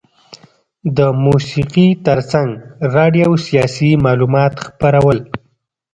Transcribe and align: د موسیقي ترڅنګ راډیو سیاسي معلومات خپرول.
د 0.97 0.99
موسیقي 1.25 1.87
ترڅنګ 2.05 2.49
راډیو 2.95 3.29
سیاسي 3.47 3.91
معلومات 4.05 4.53
خپرول. 4.65 5.17